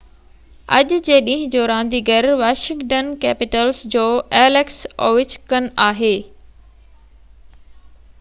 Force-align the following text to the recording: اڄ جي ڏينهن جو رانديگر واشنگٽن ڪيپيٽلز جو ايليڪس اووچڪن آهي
اڄ 0.75 0.93
جي 1.07 1.17
ڏينهن 1.25 1.49
جو 1.55 1.65
رانديگر 1.71 2.27
واشنگٽن 2.39 3.11
ڪيپيٽلز 3.25 3.81
جو 3.97 4.05
ايليڪس 4.39 4.79
اووچڪن 5.09 5.69
آهي 5.89 6.13